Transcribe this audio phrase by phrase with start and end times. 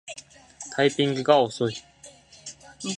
[0.75, 1.75] タイピングが遅い